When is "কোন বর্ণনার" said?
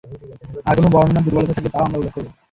0.77-1.23